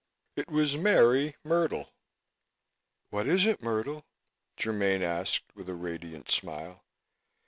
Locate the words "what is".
3.11-3.45